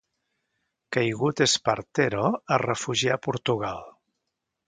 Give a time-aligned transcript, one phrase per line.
[0.95, 2.25] Caigut Espartero,
[2.57, 3.85] es refugià a Portugal.